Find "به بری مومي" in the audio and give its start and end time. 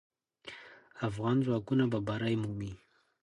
1.91-2.73